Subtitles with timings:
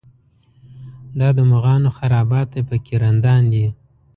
[1.19, 3.67] دا د مغانو خرابات دی په کې رندان دي.